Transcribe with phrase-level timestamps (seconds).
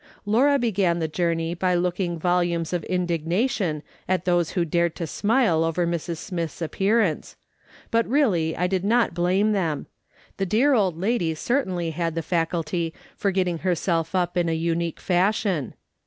[0.25, 5.63] Laura began the journey by looking volumes of indignation at those who dared to smile
[5.63, 6.17] over Mrs.
[6.17, 7.35] Smith's appearance,
[7.91, 9.85] but really I did not blame them:
[10.37, 14.99] the dear old lady certainly had the faculty for getting herself up in a unique
[14.99, 15.75] fashion.